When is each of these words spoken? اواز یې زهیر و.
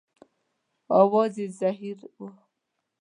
اواز 0.99 1.33
یې 1.41 1.47
زهیر 1.59 1.99
و. 2.19 2.21